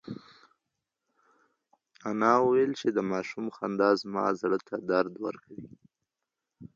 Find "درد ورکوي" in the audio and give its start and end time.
4.89-5.69